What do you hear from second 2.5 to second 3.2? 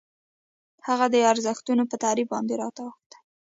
راته اوښتي.